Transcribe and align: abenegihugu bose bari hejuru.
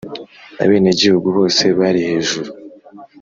abenegihugu 0.63 1.27
bose 1.37 1.63
bari 1.79 1.99
hejuru. 2.09 2.49